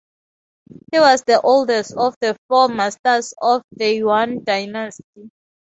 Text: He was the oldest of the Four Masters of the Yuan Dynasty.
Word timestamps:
He 0.91 0.99
was 0.99 1.21
the 1.27 1.39
oldest 1.41 1.95
of 1.95 2.15
the 2.21 2.35
Four 2.47 2.69
Masters 2.69 3.35
of 3.39 3.61
the 3.73 3.97
Yuan 3.97 4.43
Dynasty. 4.43 5.29